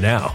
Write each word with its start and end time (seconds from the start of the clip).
now. 0.00 0.34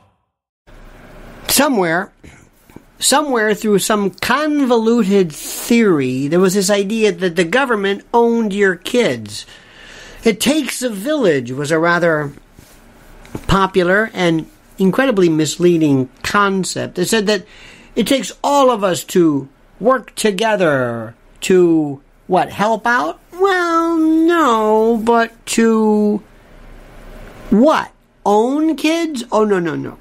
Somewhere, 1.51 2.13
somewhere 2.97 3.53
through 3.53 3.79
some 3.79 4.11
convoluted 4.11 5.33
theory, 5.33 6.29
there 6.29 6.39
was 6.39 6.53
this 6.53 6.69
idea 6.69 7.11
that 7.11 7.35
the 7.35 7.43
government 7.43 8.05
owned 8.13 8.53
your 8.53 8.77
kids. 8.77 9.45
It 10.23 10.39
takes 10.39 10.81
a 10.81 10.89
village 10.89 11.51
was 11.51 11.69
a 11.69 11.77
rather 11.77 12.31
popular 13.47 14.09
and 14.13 14.49
incredibly 14.77 15.27
misleading 15.27 16.07
concept. 16.23 16.97
It 16.97 17.09
said 17.09 17.27
that 17.27 17.45
it 17.97 18.07
takes 18.07 18.31
all 18.41 18.71
of 18.71 18.81
us 18.81 19.03
to 19.05 19.49
work 19.77 20.15
together 20.15 21.15
to 21.41 22.01
what 22.27 22.49
help 22.49 22.87
out? 22.87 23.19
Well, 23.33 23.97
no, 23.97 25.01
but 25.03 25.45
to 25.47 26.23
what? 27.49 27.91
Own 28.25 28.77
kids? 28.77 29.25
Oh 29.33 29.43
no, 29.43 29.59
no, 29.59 29.75
no. 29.75 29.97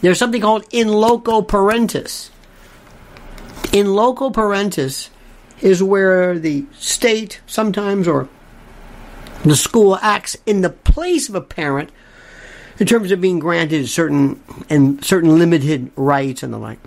There's 0.00 0.18
something 0.18 0.40
called 0.40 0.64
in 0.70 0.88
loco 0.88 1.42
parentis. 1.42 2.30
In 3.72 3.94
loco 3.94 4.30
parentis 4.30 5.10
is 5.60 5.82
where 5.82 6.38
the 6.38 6.64
state 6.78 7.40
sometimes 7.46 8.06
or 8.06 8.28
the 9.44 9.56
school 9.56 9.96
acts 9.96 10.36
in 10.46 10.60
the 10.60 10.70
place 10.70 11.28
of 11.28 11.34
a 11.34 11.40
parent 11.40 11.90
in 12.78 12.86
terms 12.86 13.10
of 13.10 13.20
being 13.20 13.38
granted 13.38 13.88
certain 13.88 14.40
and 14.70 15.04
certain 15.04 15.38
limited 15.38 15.90
rights 15.96 16.42
and 16.42 16.52
the 16.52 16.58
like. 16.58 16.78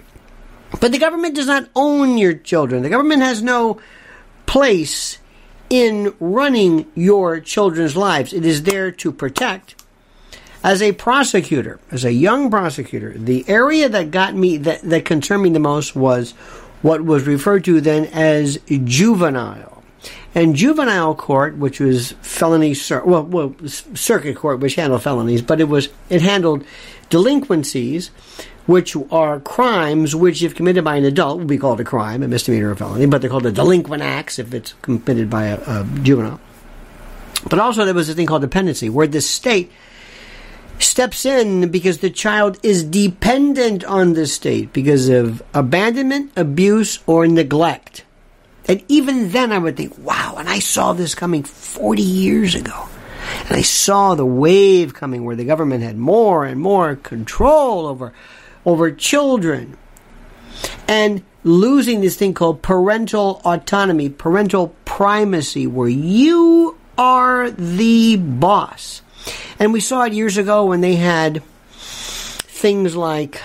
But 0.80 0.92
the 0.92 1.00
government 1.00 1.36
does 1.36 1.48
not 1.48 1.70
own 1.76 2.18
your 2.18 2.34
children. 2.34 2.82
The 2.82 2.90
government 2.90 3.24
has 3.24 3.42
no 3.42 3.82
place 4.46 5.18
in 5.70 6.14
running 6.20 6.90
your 6.96 7.40
children's 7.40 7.98
lives. 7.98 8.34
It 8.34 8.46
is 8.46 8.64
there 8.64 8.92
to 8.92 9.12
protect 9.12 9.81
As 10.64 10.82
a 10.82 10.92
prosecutor, 10.92 11.80
as 11.90 12.06
a 12.06 12.14
young 12.14 12.52
prosecutor, 12.52 13.14
the 13.18 13.44
area 13.48 13.90
that 13.90 14.12
got 14.12 14.36
me, 14.36 14.58
that, 14.58 14.82
that 14.84 15.06
concerned 15.06 15.44
me 15.44 15.50
the 15.50 15.60
most 15.60 15.96
was 15.96 16.32
what 16.82 17.04
was 17.04 17.24
referred 17.24 17.64
to 17.66 17.82
then 17.82 18.06
as 18.06 18.60
juvenile. 18.68 19.84
And 20.34 20.56
juvenile 20.56 21.16
court, 21.16 21.58
which 21.58 21.80
was 21.80 22.14
felony, 22.22 22.76
well, 22.90 23.24
well, 23.24 23.56
circuit 23.66 24.38
court, 24.38 24.60
which 24.60 24.76
handled 24.76 25.04
felonies, 25.04 25.42
but 25.42 25.60
it 25.60 25.66
was, 25.66 25.90
it 26.10 26.22
handled 26.22 26.64
delinquencies, 27.10 28.10
which 28.68 28.96
are 29.12 29.40
crimes 29.40 30.16
which, 30.16 30.42
if 30.44 30.56
committed 30.56 30.84
by 30.84 30.96
an 30.96 31.06
adult, 31.06 31.40
would 31.40 31.48
be 31.48 31.58
called 31.58 31.82
a 31.82 31.84
crime, 31.84 32.24
a 32.24 32.28
misdemeanor 32.28 32.70
or 32.70 32.76
felony, 32.76 33.08
but 33.08 33.20
they're 33.20 33.30
called 33.30 33.44
the 33.44 33.52
delinquent 33.52 34.04
acts 34.04 34.40
if 34.40 34.54
it's 34.54 34.74
committed 34.82 35.30
by 35.30 35.46
a, 35.46 35.56
a 35.56 35.88
juvenile. 36.02 36.40
But 37.50 37.60
also, 37.60 37.84
there 37.86 37.94
was 37.94 38.08
a 38.08 38.14
thing 38.14 38.28
called 38.28 38.44
dependency, 38.44 38.90
where 38.90 39.08
the 39.08 39.20
state 39.20 39.72
steps 40.84 41.26
in 41.26 41.70
because 41.70 42.00
the 42.00 42.10
child 42.10 42.60
is 42.64 42.84
dependent 42.84 43.84
on 43.84 44.14
the 44.14 44.28
state 44.28 44.74
because 44.74 45.10
of 45.10 45.42
abandonment, 45.54 46.32
abuse, 46.36 47.00
or 47.06 47.28
neglect. 47.28 48.06
And 48.68 48.84
even 48.88 49.32
then, 49.32 49.52
I 49.52 49.58
would 49.58 49.78
think, 49.78 49.98
wow, 49.98 50.36
and 50.38 50.48
I 50.48 50.60
saw 50.60 50.94
this 50.94 51.16
coming 51.16 51.44
40 51.44 52.02
years 52.02 52.56
ago. 52.56 52.88
And 53.48 53.58
I 53.58 53.62
saw 53.62 54.16
the 54.16 54.26
wave 54.26 54.94
coming 54.94 55.24
where 55.24 55.36
the 55.36 55.46
government 55.46 55.84
had 55.84 55.98
more 55.98 56.46
and 56.46 56.60
more 56.60 56.96
control 56.96 57.88
over, 57.88 58.14
over 58.66 58.92
children. 58.92 59.78
And 60.88 61.24
losing 61.44 62.02
this 62.02 62.18
thing 62.18 62.34
called 62.34 62.62
parental 62.62 63.42
autonomy, 63.44 64.10
parental 64.10 64.76
primacy, 64.86 65.66
where 65.66 65.90
you 65.90 66.78
are 66.98 67.50
the 67.52 68.18
boss. 68.18 69.02
And 69.62 69.72
we 69.74 69.80
saw 69.80 70.06
it 70.06 70.14
years 70.14 70.40
ago 70.40 70.66
when 70.66 70.82
they 70.82 70.96
had 70.96 71.44
things 71.70 72.96
like 72.96 73.40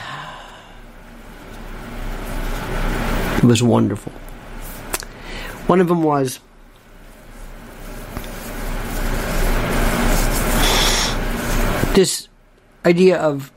it 3.37 3.45
was 3.45 3.63
wonderful. 3.63 4.13
One 5.67 5.83
of 5.83 5.89
them 5.89 6.03
was 6.03 6.41
this 11.95 12.29
idea 12.87 13.19
of 13.19 13.53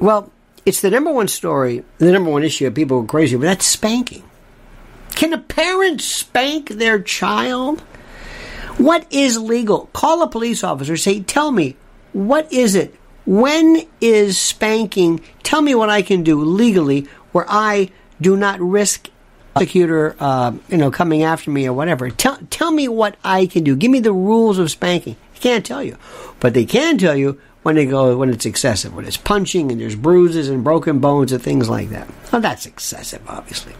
well, 0.00 0.32
it's 0.66 0.80
the 0.80 0.90
number 0.90 1.12
one 1.12 1.28
story, 1.28 1.84
the 1.98 2.10
number 2.10 2.32
one 2.32 2.42
issue. 2.42 2.66
Of 2.66 2.74
people 2.74 3.02
go 3.02 3.06
crazy, 3.06 3.36
but 3.36 3.42
that's 3.42 3.64
spanking. 3.64 4.24
Can 5.14 5.32
a 5.32 5.38
parent 5.38 6.00
spank 6.00 6.68
their 6.68 7.00
child? 7.00 7.80
What 8.76 9.06
is 9.12 9.38
legal? 9.38 9.86
Call 9.92 10.22
a 10.22 10.28
police 10.28 10.64
officer. 10.64 10.96
Say, 10.96 11.20
tell 11.20 11.52
me, 11.52 11.76
what 12.12 12.52
is 12.52 12.74
it? 12.74 12.94
When 13.24 13.86
is 14.00 14.38
spanking? 14.38 15.20
Tell 15.42 15.62
me 15.62 15.74
what 15.74 15.90
I 15.90 16.02
can 16.02 16.22
do 16.22 16.42
legally 16.42 17.06
where 17.32 17.46
I 17.48 17.90
do 18.20 18.36
not 18.36 18.60
risk 18.60 19.08
prosecutor, 19.54 20.16
uh, 20.18 20.52
you 20.68 20.76
know, 20.76 20.90
coming 20.90 21.22
after 21.22 21.50
me 21.50 21.66
or 21.66 21.72
whatever. 21.72 22.10
Tell, 22.10 22.38
tell 22.50 22.70
me 22.70 22.88
what 22.88 23.16
I 23.24 23.46
can 23.46 23.64
do. 23.64 23.76
Give 23.76 23.90
me 23.90 24.00
the 24.00 24.12
rules 24.12 24.58
of 24.58 24.70
spanking. 24.70 25.16
He 25.32 25.40
can't 25.40 25.64
tell 25.64 25.82
you, 25.82 25.96
but 26.40 26.54
they 26.54 26.64
can 26.64 26.98
tell 26.98 27.16
you 27.16 27.40
when 27.62 27.76
they 27.76 27.86
go 27.86 28.16
when 28.16 28.30
it's 28.30 28.46
excessive, 28.46 28.94
when 28.94 29.04
it's 29.04 29.16
punching 29.16 29.70
and 29.70 29.80
there's 29.80 29.94
bruises 29.94 30.48
and 30.48 30.64
broken 30.64 30.98
bones 30.98 31.32
and 31.32 31.42
things 31.42 31.68
like 31.68 31.90
that. 31.90 32.08
Well, 32.32 32.42
that's 32.42 32.66
excessive, 32.66 33.22
obviously. 33.28 33.74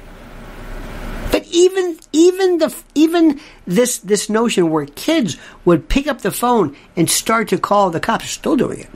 Even 1.53 1.99
even 2.13 2.59
the 2.59 2.75
even 2.95 3.39
this 3.67 3.99
this 3.99 4.29
notion 4.29 4.71
where 4.71 4.87
kids 4.87 5.37
would 5.65 5.89
pick 5.89 6.07
up 6.07 6.23
the 6.23 6.31
phone 6.31 6.75
and 6.97 7.09
start 7.09 7.49
to 7.49 7.59
call 7.59 7.91
the 7.91 8.01
cops, 8.01 8.31
still 8.31 8.57
doing 8.57 8.81
it. 8.81 8.91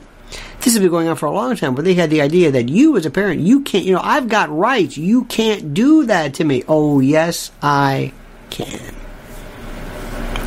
This 0.59 0.73
has 0.73 0.79
been 0.79 0.89
going 0.89 1.07
on 1.07 1.15
for 1.15 1.27
a 1.27 1.31
long 1.31 1.55
time, 1.55 1.75
but 1.75 1.85
they 1.85 1.93
had 1.93 2.09
the 2.09 2.21
idea 2.21 2.51
that 2.51 2.67
you 2.67 2.97
as 2.97 3.05
a 3.05 3.11
parent, 3.11 3.41
you 3.41 3.61
can't, 3.61 3.85
you 3.85 3.93
know, 3.93 4.01
I've 4.03 4.27
got 4.27 4.49
rights. 4.49 4.97
You 4.97 5.23
can't 5.25 5.73
do 5.73 6.05
that 6.07 6.33
to 6.35 6.43
me. 6.43 6.63
Oh, 6.67 6.99
yes, 6.99 7.51
I 7.61 8.11
can. 8.49 8.95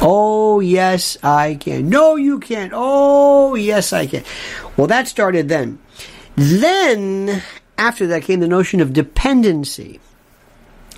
Oh, 0.02 0.60
yes, 0.60 1.16
I 1.22 1.54
can. 1.54 1.88
No, 1.88 2.16
you 2.16 2.40
can't. 2.40 2.72
Oh, 2.74 3.54
yes, 3.54 3.92
I 3.92 4.06
can. 4.06 4.24
Well, 4.76 4.88
that 4.88 5.08
started 5.08 5.48
then. 5.48 5.78
Then, 6.36 7.42
after 7.78 8.06
that 8.08 8.22
came 8.22 8.40
the 8.40 8.48
notion 8.48 8.80
of 8.80 8.92
dependency. 8.92 10.00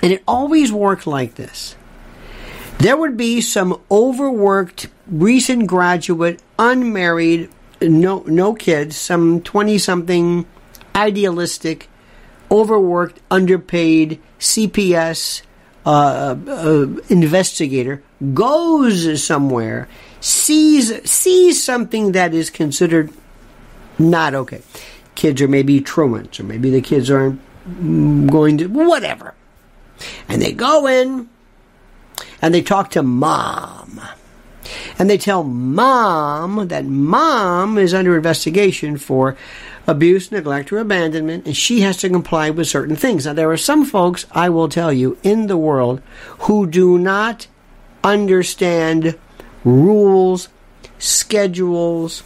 And 0.03 0.13
it 0.13 0.23
always 0.27 0.73
worked 0.73 1.07
like 1.07 1.37
this. 1.37 1.77
There 2.79 2.97
would 2.97 3.17
be 3.17 3.41
some 3.41 3.81
overworked, 3.91 4.89
recent 5.07 5.69
graduate, 5.69 6.43
unmarried, 6.59 7.49
no, 7.81 8.25
no 8.27 8.55
kids, 8.55 8.97
some 8.97 9.41
20 9.43 9.79
something, 9.79 10.47
idealistic, 10.95 11.89
overworked, 12.51 13.21
underpaid 13.31 14.21
CPS 14.41 15.43
uh, 15.87 16.37
uh, 16.47 16.87
investigator 17.09 18.03
goes 18.35 19.23
somewhere, 19.23 19.89
sees 20.21 21.11
sees 21.11 21.63
something 21.63 22.13
that 22.13 22.35
is 22.35 22.51
considered 22.51 23.13
not 23.99 24.35
okay. 24.35 24.63
Kids 25.15 25.43
are 25.43 25.49
maybe 25.49 25.81
truants, 25.81 26.39
or 26.41 26.45
maybe 26.45 26.71
the 26.71 26.81
kids 26.81 27.11
aren't 27.11 27.41
going 28.31 28.59
to 28.59 28.67
whatever. 28.67 29.35
And 30.29 30.41
they 30.41 30.53
go 30.53 30.87
in 30.87 31.29
and 32.41 32.53
they 32.53 32.63
talk 32.63 32.91
to 32.91 33.03
mom. 33.03 34.01
And 34.99 35.11
they 35.11 35.19
tell 35.19 35.43
mom 35.43 36.69
that 36.69 36.85
mom 36.85 37.79
is 37.79 37.95
under 37.95 38.17
investigation 38.17 38.97
for 38.97 39.37
abuse, 39.87 40.31
neglect, 40.31 40.73
or 40.73 40.79
abandonment, 40.79 41.47
and 41.47 41.57
she 41.57 41.81
has 41.81 41.97
to 41.99 42.09
comply 42.09 42.51
with 42.51 42.69
certain 42.69 42.95
things. 42.95 43.27
Now, 43.27 43.33
there 43.33 43.51
are 43.51 43.57
some 43.57 43.85
folks, 43.85 44.27
I 44.31 44.49
will 44.49 44.69
tell 44.69 44.93
you, 44.93 45.19
in 45.23 45.49
the 45.49 45.57
world 45.57 46.01
who 46.41 46.67
do 46.67 46.99
not 46.99 47.49
understand 48.05 49.19
rules, 49.65 50.49
schedules, 50.99 52.23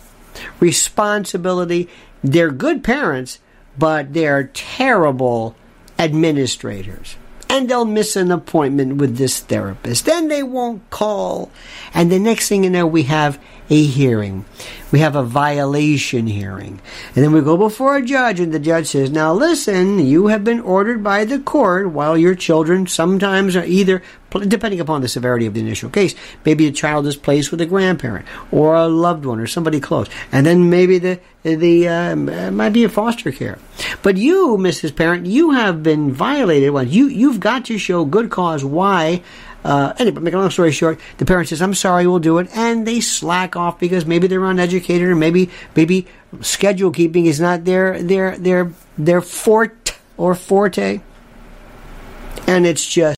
responsibility. 0.60 1.88
They're 2.22 2.50
good 2.50 2.84
parents, 2.84 3.38
but 3.78 4.12
they're 4.12 4.50
terrible 4.52 5.56
administrators 5.98 7.16
and 7.56 7.68
they'll 7.70 7.86
miss 7.86 8.16
an 8.16 8.30
appointment 8.30 8.96
with 8.96 9.16
this 9.16 9.40
therapist. 9.40 10.04
Then 10.04 10.28
they 10.28 10.42
won't 10.42 10.88
call. 10.90 11.50
And 11.94 12.12
the 12.12 12.18
next 12.18 12.48
thing 12.48 12.64
you 12.64 12.70
know, 12.70 12.86
we 12.86 13.04
have 13.04 13.38
a 13.68 13.82
hearing. 13.84 14.44
We 14.92 15.00
have 15.00 15.16
a 15.16 15.22
violation 15.22 16.26
hearing. 16.26 16.80
And 17.14 17.24
then 17.24 17.32
we 17.32 17.40
go 17.40 17.56
before 17.56 17.96
a 17.96 18.02
judge, 18.02 18.38
and 18.38 18.52
the 18.52 18.60
judge 18.60 18.86
says, 18.86 19.10
Now 19.10 19.32
listen, 19.32 19.98
you 19.98 20.28
have 20.28 20.44
been 20.44 20.60
ordered 20.60 21.02
by 21.02 21.24
the 21.24 21.40
court 21.40 21.90
while 21.90 22.16
your 22.16 22.36
children 22.36 22.86
sometimes 22.86 23.56
are 23.56 23.64
either, 23.64 24.02
depending 24.30 24.80
upon 24.80 25.00
the 25.00 25.08
severity 25.08 25.46
of 25.46 25.54
the 25.54 25.60
initial 25.60 25.90
case, 25.90 26.14
maybe 26.44 26.66
a 26.66 26.72
child 26.72 27.06
is 27.06 27.16
placed 27.16 27.50
with 27.50 27.60
a 27.60 27.66
grandparent 27.66 28.26
or 28.52 28.76
a 28.76 28.86
loved 28.86 29.24
one 29.24 29.40
or 29.40 29.46
somebody 29.48 29.80
close. 29.80 30.08
And 30.30 30.46
then 30.46 30.70
maybe 30.70 30.98
the, 30.98 31.20
the 31.42 31.88
uh, 31.88 32.16
might 32.16 32.70
be 32.70 32.84
a 32.84 32.88
foster 32.88 33.32
care. 33.32 33.58
But 34.02 34.16
you, 34.16 34.56
Mrs. 34.58 34.94
Parent, 34.94 35.26
you 35.26 35.50
have 35.50 35.82
been 35.82 36.12
violated. 36.12 36.70
Well, 36.70 36.86
you, 36.86 37.08
you've 37.08 37.40
got 37.40 37.64
to 37.66 37.78
show 37.78 38.04
good 38.04 38.30
cause 38.30 38.64
why 38.64 39.22
uh, 39.66 39.94
anyway, 39.98 40.20
make 40.20 40.34
a 40.34 40.38
long 40.38 40.50
story 40.50 40.70
short, 40.70 41.00
the 41.18 41.24
parent 41.24 41.48
says, 41.48 41.60
"I'm 41.60 41.74
sorry, 41.74 42.06
we'll 42.06 42.20
do 42.20 42.38
it," 42.38 42.48
and 42.54 42.86
they 42.86 43.00
slack 43.00 43.56
off 43.56 43.80
because 43.80 44.06
maybe 44.06 44.28
they're 44.28 44.44
uneducated 44.44 45.08
or 45.08 45.16
maybe 45.16 45.50
maybe 45.74 46.06
schedule 46.40 46.92
keeping 46.92 47.26
is 47.26 47.40
not 47.40 47.64
their 47.64 48.00
their 48.00 48.38
their 48.38 48.72
their 48.96 49.20
fort 49.20 49.98
or 50.16 50.36
forte, 50.36 51.00
and 52.46 52.64
it's 52.64 52.86
just 52.86 53.16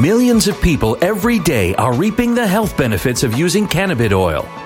Millions 0.00 0.46
of 0.46 0.60
people 0.62 0.96
every 1.02 1.40
day 1.40 1.74
are 1.74 1.92
reaping 1.92 2.32
the 2.32 2.46
health 2.46 2.76
benefits 2.76 3.24
of 3.24 3.36
using 3.36 3.66
cannabis 3.66 4.12
oil, 4.12 4.46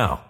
now. 0.00 0.29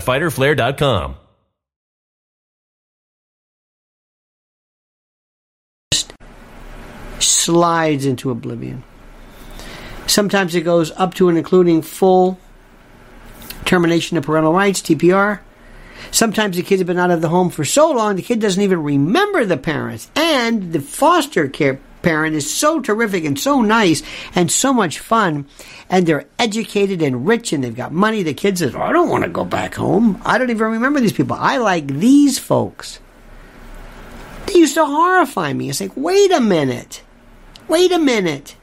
www.fighterflare.com. 0.01 1.15
Slides 7.19 8.05
into 8.05 8.31
oblivion. 8.31 8.83
Sometimes 10.07 10.55
it 10.55 10.61
goes 10.61 10.91
up 10.91 11.13
to 11.15 11.29
and 11.29 11.37
including 11.37 11.81
full 11.81 12.39
termination 13.65 14.17
of 14.17 14.25
parental 14.25 14.53
rights, 14.53 14.81
TPR. 14.81 15.39
Sometimes 16.11 16.57
the 16.57 16.63
kids 16.63 16.81
have 16.81 16.87
been 16.87 16.99
out 16.99 17.11
of 17.11 17.21
the 17.21 17.29
home 17.29 17.49
for 17.49 17.63
so 17.63 17.91
long 17.91 18.15
the 18.15 18.21
kid 18.21 18.41
doesn't 18.41 18.61
even 18.61 18.83
remember 18.83 19.45
the 19.45 19.57
parents. 19.57 20.09
And 20.15 20.73
the 20.73 20.81
foster 20.81 21.47
care 21.47 21.79
parent 22.01 22.35
is 22.35 22.51
so 22.51 22.79
terrific 22.79 23.25
and 23.25 23.39
so 23.39 23.61
nice 23.61 24.03
and 24.35 24.51
so 24.51 24.73
much 24.73 24.99
fun 24.99 25.47
and 25.89 26.05
they're 26.05 26.25
educated 26.39 27.01
and 27.01 27.27
rich 27.27 27.53
and 27.53 27.63
they've 27.63 27.75
got 27.75 27.91
money. 27.91 28.23
The 28.23 28.33
kid 28.33 28.57
says, 28.57 28.75
oh, 28.75 28.81
I 28.81 28.93
don't 28.93 29.09
want 29.09 29.23
to 29.23 29.29
go 29.29 29.45
back 29.45 29.75
home. 29.75 30.21
I 30.25 30.37
don't 30.37 30.49
even 30.49 30.71
remember 30.71 30.99
these 30.99 31.13
people. 31.13 31.35
I 31.39 31.57
like 31.57 31.87
these 31.87 32.39
folks. 32.39 32.99
They 34.47 34.59
used 34.59 34.75
to 34.75 34.85
horrify 34.85 35.53
me. 35.53 35.69
It's 35.69 35.81
like, 35.81 35.95
wait 35.95 36.31
a 36.31 36.41
minute. 36.41 37.03
Wait 37.67 37.91
a 37.91 37.99
minute. 37.99 38.55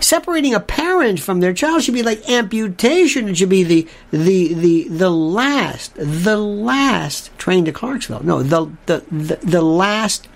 Separating 0.00 0.54
a 0.54 0.60
parent 0.60 1.20
from 1.20 1.40
their 1.40 1.52
child 1.52 1.82
should 1.82 1.94
be 1.94 2.02
like 2.02 2.28
amputation. 2.28 3.28
It 3.28 3.36
should 3.36 3.48
be 3.48 3.62
the 3.62 3.88
the 4.10 4.52
the 4.52 4.88
the 4.88 5.10
last 5.10 5.94
the 5.94 6.36
last 6.36 7.36
train 7.38 7.64
to 7.66 7.72
Clarksville. 7.72 8.24
No, 8.24 8.42
the 8.42 8.70
the 8.86 9.04
the, 9.12 9.36
the 9.36 9.62
last 9.62 10.28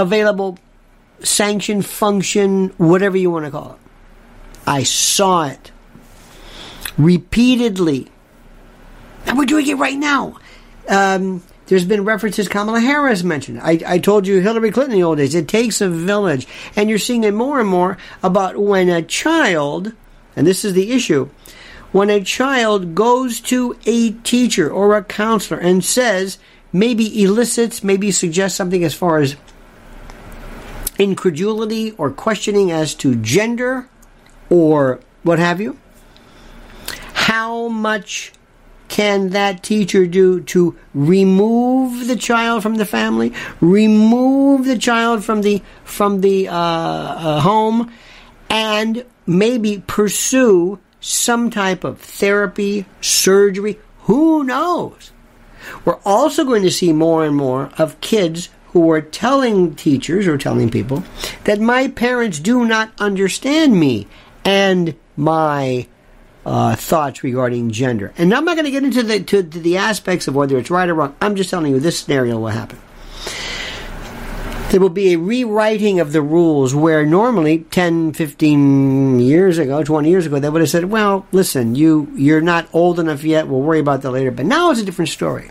available 0.00 0.58
sanction, 1.22 1.82
function, 1.82 2.68
whatever 2.78 3.16
you 3.16 3.30
want 3.30 3.44
to 3.44 3.50
call 3.50 3.72
it. 3.72 3.78
I 4.66 4.82
saw 4.82 5.46
it 5.46 5.70
repeatedly. 6.96 8.10
And 9.26 9.36
we're 9.38 9.44
doing 9.44 9.66
it 9.66 9.76
right 9.76 9.98
now. 9.98 10.38
Um, 10.88 11.42
there's 11.66 11.84
been 11.84 12.04
references 12.04 12.48
Kamala 12.48 12.80
Harris 12.80 13.22
mentioned. 13.22 13.60
I, 13.60 13.80
I 13.86 13.98
told 13.98 14.26
you 14.26 14.40
Hillary 14.40 14.72
Clinton 14.72 14.94
in 14.94 15.00
the 15.00 15.04
old 15.04 15.18
days. 15.18 15.34
It 15.34 15.46
takes 15.46 15.80
a 15.80 15.88
village. 15.88 16.48
And 16.74 16.88
you're 16.88 16.98
seeing 16.98 17.24
it 17.24 17.34
more 17.34 17.60
and 17.60 17.68
more 17.68 17.98
about 18.22 18.56
when 18.56 18.88
a 18.88 19.02
child, 19.02 19.92
and 20.34 20.46
this 20.46 20.64
is 20.64 20.72
the 20.72 20.92
issue, 20.92 21.28
when 21.92 22.08
a 22.08 22.24
child 22.24 22.94
goes 22.94 23.40
to 23.40 23.76
a 23.84 24.12
teacher 24.12 24.70
or 24.70 24.96
a 24.96 25.04
counselor 25.04 25.60
and 25.60 25.84
says, 25.84 26.38
maybe 26.72 27.22
elicits, 27.22 27.84
maybe 27.84 28.10
suggests 28.10 28.56
something 28.56 28.82
as 28.82 28.94
far 28.94 29.18
as 29.18 29.36
incredulity 31.00 31.92
or 31.92 32.10
questioning 32.10 32.70
as 32.70 32.94
to 32.94 33.16
gender 33.16 33.88
or 34.50 35.00
what 35.22 35.38
have 35.38 35.60
you, 35.60 35.78
how 37.14 37.68
much 37.68 38.32
can 38.88 39.30
that 39.30 39.62
teacher 39.62 40.04
do 40.04 40.40
to 40.40 40.76
remove 40.92 42.06
the 42.06 42.16
child 42.16 42.62
from 42.62 42.74
the 42.74 42.84
family, 42.84 43.32
remove 43.60 44.66
the 44.66 44.76
child 44.76 45.24
from 45.24 45.42
the 45.42 45.62
from 45.84 46.20
the 46.20 46.48
uh, 46.48 46.54
uh, 46.54 47.40
home, 47.40 47.90
and 48.50 49.04
maybe 49.26 49.82
pursue 49.86 50.78
some 51.00 51.50
type 51.50 51.84
of 51.84 51.98
therapy, 52.00 52.84
surgery? 53.00 53.78
Who 54.00 54.42
knows? 54.42 55.12
We're 55.84 56.00
also 56.04 56.44
going 56.44 56.62
to 56.62 56.70
see 56.70 56.92
more 56.92 57.24
and 57.24 57.36
more 57.36 57.70
of 57.78 58.00
kids 58.00 58.48
who 58.72 58.90
are 58.90 59.00
telling 59.00 59.74
teachers 59.74 60.26
or 60.26 60.38
telling 60.38 60.70
people 60.70 61.02
that 61.44 61.60
my 61.60 61.88
parents 61.88 62.38
do 62.38 62.64
not 62.64 62.92
understand 62.98 63.78
me 63.78 64.06
and 64.44 64.94
my 65.16 65.86
uh, 66.46 66.74
thoughts 66.76 67.22
regarding 67.22 67.70
gender. 67.70 68.12
And 68.16 68.32
I'm 68.32 68.44
not 68.44 68.54
going 68.54 68.64
to 68.64 68.70
get 68.70 68.84
into 68.84 69.02
the 69.02 69.20
to, 69.20 69.42
to 69.42 69.58
the 69.58 69.76
aspects 69.76 70.28
of 70.28 70.34
whether 70.34 70.56
it's 70.56 70.70
right 70.70 70.88
or 70.88 70.94
wrong. 70.94 71.14
I'm 71.20 71.36
just 71.36 71.50
telling 71.50 71.72
you 71.72 71.80
this 71.80 71.98
scenario 71.98 72.38
will 72.38 72.48
happen. 72.48 72.78
There 74.70 74.80
will 74.80 74.88
be 74.88 75.14
a 75.14 75.18
rewriting 75.18 75.98
of 75.98 76.12
the 76.12 76.22
rules 76.22 76.76
where 76.76 77.04
normally 77.04 77.66
10, 77.72 78.12
15 78.12 79.18
years 79.18 79.58
ago, 79.58 79.82
20 79.82 80.08
years 80.08 80.26
ago, 80.26 80.38
they 80.38 80.48
would 80.48 80.60
have 80.60 80.70
said, 80.70 80.84
well, 80.84 81.26
listen, 81.32 81.74
you, 81.74 82.08
you're 82.14 82.40
not 82.40 82.68
old 82.72 83.00
enough 83.00 83.24
yet. 83.24 83.48
We'll 83.48 83.62
worry 83.62 83.80
about 83.80 84.02
that 84.02 84.12
later. 84.12 84.30
But 84.30 84.46
now 84.46 84.70
it's 84.70 84.80
a 84.80 84.84
different 84.84 85.08
story. 85.08 85.50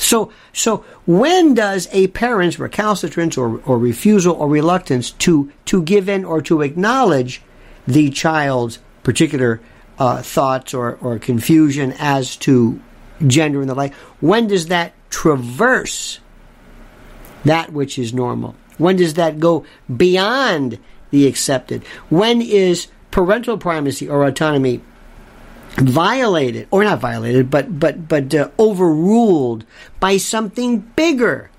So, 0.00 0.32
so 0.54 0.78
when 1.06 1.52
does 1.52 1.86
a 1.92 2.08
parent's 2.08 2.58
recalcitrance 2.58 3.36
or, 3.36 3.60
or 3.66 3.78
refusal 3.78 4.34
or 4.34 4.48
reluctance 4.48 5.10
to, 5.12 5.52
to 5.66 5.82
give 5.82 6.08
in 6.08 6.24
or 6.24 6.40
to 6.42 6.62
acknowledge 6.62 7.42
the 7.86 8.08
child's 8.08 8.78
particular 9.02 9.60
uh, 9.98 10.22
thoughts 10.22 10.72
or, 10.72 10.96
or 11.02 11.18
confusion 11.18 11.94
as 11.98 12.36
to 12.36 12.80
gender 13.26 13.60
and 13.60 13.68
the 13.68 13.74
like? 13.74 13.92
When 14.20 14.46
does 14.46 14.68
that 14.68 14.94
traverse 15.10 16.20
that 17.44 17.70
which 17.72 17.98
is 17.98 18.14
normal? 18.14 18.54
When 18.78 18.96
does 18.96 19.14
that 19.14 19.38
go 19.38 19.66
beyond 19.94 20.78
the 21.10 21.26
accepted? 21.26 21.84
When 22.08 22.40
is 22.40 22.88
parental 23.10 23.58
primacy 23.58 24.08
or 24.08 24.24
autonomy 24.24 24.80
violated, 25.76 26.68
or 26.70 26.84
not 26.84 27.00
violated, 27.00 27.50
but 27.50 27.78
but 27.78 28.08
but 28.08 28.34
uh, 28.34 28.50
overruled 28.58 29.64
by 29.98 30.16
something 30.16 30.80
bigger? 30.96 31.50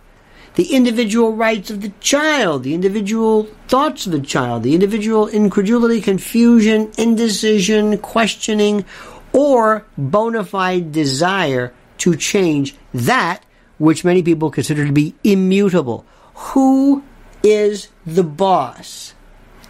The 0.56 0.76
individual 0.76 1.34
rights 1.34 1.70
of 1.70 1.82
the 1.82 1.94
child, 2.02 2.64
the 2.64 2.74
individual 2.74 3.48
thoughts 3.70 4.06
of 4.06 4.12
the 4.12 4.20
child, 4.20 4.64
the 4.64 4.74
individual 4.74 5.28
incredulity, 5.28 6.02
confusion, 6.02 6.92
indecision, 6.98 7.98
questioning, 8.00 8.84
or 9.32 9.86
bona 9.98 10.44
fide 10.44 10.92
desire 10.92 11.74
to 12.00 12.16
change 12.16 12.76
that 12.94 13.46
which 13.78 14.04
many 14.04 14.22
people 14.22 14.52
consider 14.52 14.86
to 14.86 14.92
be 14.92 15.16
immutable. 15.24 16.06
Who 16.52 17.04
is 17.44 17.88
the 18.06 18.24
boss? 18.24 19.14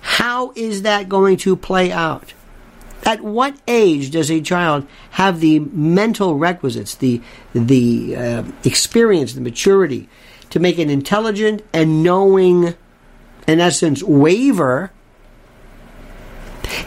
How 0.01 0.51
is 0.55 0.81
that 0.81 1.07
going 1.07 1.37
to 1.37 1.55
play 1.55 1.91
out? 1.91 2.33
At 3.03 3.21
what 3.21 3.55
age 3.67 4.11
does 4.11 4.29
a 4.29 4.41
child 4.41 4.87
have 5.11 5.39
the 5.39 5.59
mental 5.59 6.35
requisites, 6.37 6.95
the 6.95 7.21
the 7.53 8.15
uh, 8.15 8.43
experience, 8.63 9.33
the 9.33 9.41
maturity 9.41 10.07
to 10.51 10.59
make 10.59 10.77
an 10.77 10.89
intelligent 10.89 11.63
and 11.73 12.03
knowing, 12.03 12.75
in 13.47 13.59
essence, 13.59 14.03
waiver? 14.03 14.91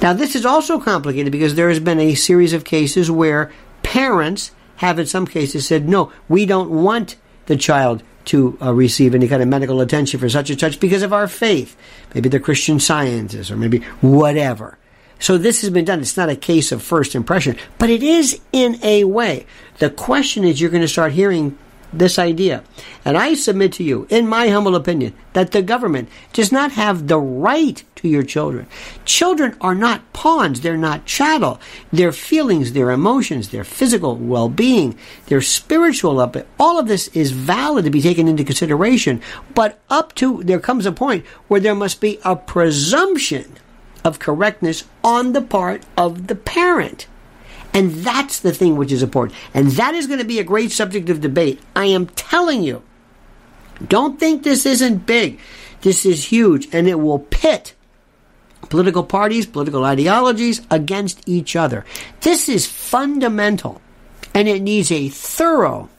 Now, 0.01 0.13
this 0.13 0.37
is 0.37 0.47
also 0.47 0.79
complicated 0.79 1.33
because 1.33 1.57
there 1.57 1.69
has 1.69 1.81
been 1.81 2.01
a 2.01 2.15
series 2.15 2.53
of 2.53 2.65
cases 2.65 3.11
where 3.11 3.51
parents 3.83 4.53
have, 4.77 4.99
in 4.99 5.07
some 5.07 5.27
cases, 5.27 5.67
said, 5.67 5.89
"No, 5.89 6.13
we 6.29 6.47
don't 6.47 6.71
want 6.71 7.17
the 7.47 7.57
child 7.57 8.03
to 8.27 8.57
uh, 8.63 8.73
receive 8.73 9.15
any 9.15 9.29
kind 9.29 9.43
of 9.43 9.49
medical 9.49 9.81
attention 9.81 10.21
for 10.21 10.29
such 10.29 10.51
and 10.51 10.59
such 10.59 10.81
because 10.81 11.03
of 11.03 11.13
our 11.13 11.29
faith. 11.29 11.77
Maybe 12.15 12.29
the 12.29 12.41
Christian 12.41 12.81
sciences 12.81 13.51
or 13.51 13.57
maybe 13.57 13.79
whatever. 14.01 14.79
So 15.19 15.39
this 15.39 15.61
has 15.63 15.71
been 15.71 15.85
done. 15.85 16.01
It's 16.01 16.17
not 16.17 16.29
a 16.29 16.37
case 16.37 16.73
of 16.73 16.83
first 16.83 17.15
impression, 17.15 17.57
but 17.79 17.91
it 17.91 18.03
is 18.03 18.41
in 18.53 18.79
a 18.83 19.05
way. 19.05 19.47
The 19.79 19.91
question 19.91 20.45
is 20.45 20.61
you're 20.61 20.71
going 20.71 20.83
to 20.83 20.89
start 20.89 21.13
hearing 21.13 21.57
this 21.99 22.19
idea. 22.19 22.63
And 23.05 23.17
I 23.17 23.35
submit 23.35 23.73
to 23.75 23.85
you, 23.85 24.07
in 24.11 24.27
my 24.27 24.49
humble 24.49 24.75
opinion, 24.75 25.15
that 25.33 25.53
the 25.53 25.63
government 25.63 26.09
does 26.33 26.51
not 26.51 26.73
have 26.73 27.07
the 27.07 27.19
right 27.19 27.83
to 27.97 28.09
your 28.09 28.23
children. 28.23 28.67
Children 29.05 29.57
are 29.61 29.75
not 29.75 30.13
pawns, 30.13 30.61
they're 30.61 30.77
not 30.77 31.07
chattel. 31.07 31.61
Their 31.93 32.13
feelings, 32.13 32.73
their 32.73 32.91
emotions, 32.91 33.51
their 33.51 33.65
physical 33.65 34.17
well 34.17 34.49
being, 34.49 34.99
their 35.27 35.41
spiritual 35.41 36.21
up 36.21 36.37
all 36.59 36.79
of 36.79 36.89
this 36.89 37.09
is 37.09 37.31
valid 37.31 37.85
to 37.85 37.91
be 37.91 38.03
taken 38.03 38.29
into 38.29 38.45
consideration. 38.45 39.21
But 39.55 39.79
up 39.89 40.15
to 40.17 40.43
there 40.43 40.61
comes 40.61 40.87
a 40.87 40.93
point 40.93 41.25
where 41.49 41.61
there 41.61 41.75
must 41.75 42.01
be 42.01 42.19
a 42.25 42.37
presumption 42.37 43.57
of 44.05 44.19
correctness 44.19 44.85
on 45.03 45.33
the 45.33 45.43
part 45.43 45.83
of 45.97 46.27
the 46.27 46.35
parent. 46.35 47.07
And 47.73 47.91
that's 47.91 48.39
the 48.39 48.53
thing 48.53 48.77
which 48.77 48.93
is 48.93 49.03
important. 49.03 49.37
And 49.53 49.73
that 49.73 49.95
is 49.95 50.07
going 50.07 50.21
to 50.21 50.25
be 50.25 50.39
a 50.39 50.45
great 50.45 50.71
subject 50.71 51.09
of 51.09 51.21
debate. 51.21 51.61
I 51.75 51.87
am 51.87 52.07
telling 52.07 52.63
you. 52.63 52.83
Don't 53.89 54.21
think 54.21 54.43
this 54.43 54.65
isn't 54.67 55.07
big. 55.07 55.41
This 55.81 56.07
is 56.07 56.27
huge, 56.27 56.69
and 56.73 56.89
it 56.89 57.01
will 57.01 57.19
pit 57.19 57.75
political 58.71 59.05
parties, 59.05 59.47
political 59.47 59.85
ideologies 59.85 60.63
against 60.71 61.29
each 61.29 61.57
other. 61.57 61.85
This 62.21 62.49
is 62.49 62.67
fundamental, 62.67 63.83
and 64.33 64.49
it 64.49 64.63
needs 64.63 64.91
a 64.91 65.09
thorough 65.09 65.91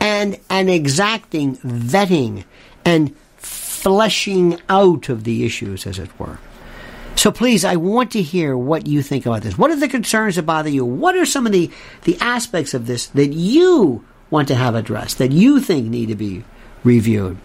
and 0.00 0.38
an 0.50 0.68
exacting 0.68 1.56
vetting 1.58 2.44
and 2.84 3.16
fleshing 3.36 4.60
out 4.68 5.08
of 5.08 5.24
the 5.24 5.46
issues, 5.46 5.86
as 5.86 5.98
it 5.98 6.18
were. 6.18 6.38
So 7.18 7.32
please, 7.32 7.64
I 7.64 7.74
want 7.74 8.12
to 8.12 8.22
hear 8.22 8.56
what 8.56 8.86
you 8.86 9.02
think 9.02 9.26
about 9.26 9.42
this. 9.42 9.58
What 9.58 9.72
are 9.72 9.76
the 9.76 9.88
concerns 9.88 10.36
that 10.36 10.42
bother 10.42 10.70
you? 10.70 10.84
What 10.84 11.16
are 11.16 11.26
some 11.26 11.46
of 11.46 11.52
the, 11.52 11.68
the 12.04 12.16
aspects 12.20 12.74
of 12.74 12.86
this 12.86 13.08
that 13.08 13.32
you 13.32 14.04
want 14.30 14.46
to 14.48 14.54
have 14.54 14.76
addressed, 14.76 15.18
that 15.18 15.32
you 15.32 15.58
think 15.58 15.88
need 15.88 16.10
to 16.10 16.14
be 16.14 16.44
reviewed? 16.84 17.36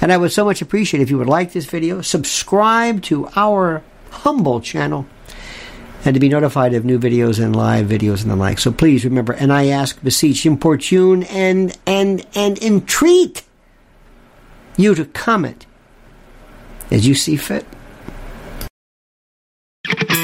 And 0.00 0.10
I 0.10 0.16
would 0.16 0.32
so 0.32 0.46
much 0.46 0.62
appreciate 0.62 1.02
if 1.02 1.10
you 1.10 1.18
would 1.18 1.26
like 1.26 1.52
this 1.52 1.66
video, 1.66 2.00
subscribe 2.00 3.02
to 3.02 3.28
our 3.36 3.82
humble 4.08 4.62
channel, 4.62 5.04
and 6.02 6.14
to 6.14 6.20
be 6.20 6.30
notified 6.30 6.72
of 6.72 6.86
new 6.86 6.98
videos 6.98 7.38
and 7.38 7.54
live 7.54 7.86
videos 7.86 8.22
and 8.22 8.30
the 8.30 8.36
like. 8.36 8.58
So 8.58 8.72
please 8.72 9.04
remember, 9.04 9.34
and 9.34 9.52
I 9.52 9.66
ask, 9.66 10.02
beseech, 10.02 10.46
importune, 10.46 11.24
and 11.24 11.76
and 11.86 12.26
and 12.34 12.56
entreat 12.62 13.42
you 14.78 14.94
to 14.94 15.04
comment 15.04 15.66
as 16.90 17.06
you 17.06 17.14
see 17.14 17.36
fit. 17.36 17.66